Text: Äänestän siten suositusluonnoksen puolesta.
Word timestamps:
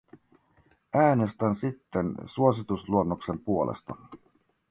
Äänestän 0.95 1.55
siten 1.55 2.15
suositusluonnoksen 2.25 3.39
puolesta. 3.39 3.95